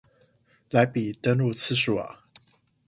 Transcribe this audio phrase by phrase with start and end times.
[0.71, 2.25] 來比登入次數啊